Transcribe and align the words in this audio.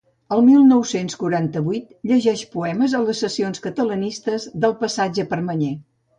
El 0.35 0.39
mil 0.45 0.61
nou-cents 0.69 1.17
quaranta-vuit 1.23 1.91
llegeix 2.13 2.41
poemes 2.57 2.97
a 2.99 3.03
les 3.05 3.23
sessions 3.25 3.63
catalanistes 3.67 4.49
del 4.67 4.77
Passatge 4.83 5.29
Permanyer. 5.37 5.71